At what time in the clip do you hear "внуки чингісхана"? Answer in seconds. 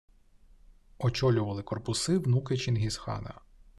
2.17-3.41